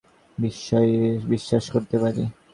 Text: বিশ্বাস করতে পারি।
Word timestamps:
বিশ্বাস 1.31 1.65
করতে 1.73 1.95
পারি। 2.03 2.23